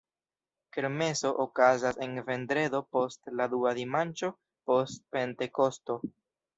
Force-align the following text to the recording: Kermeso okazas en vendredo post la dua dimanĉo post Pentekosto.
Kermeso 0.77 1.29
okazas 1.43 1.99
en 2.07 2.17
vendredo 2.31 2.81
post 2.97 3.31
la 3.43 3.49
dua 3.55 3.77
dimanĉo 3.83 4.35
post 4.73 5.09
Pentekosto. 5.15 6.05